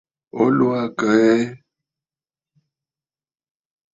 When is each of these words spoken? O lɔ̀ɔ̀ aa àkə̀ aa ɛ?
O 0.41 0.43
lɔ̀ɔ̀ 0.57 0.71
aa 0.81 0.85
àkə̀ 0.87 1.09
aa 1.15 1.25
ɛ? 1.33 1.37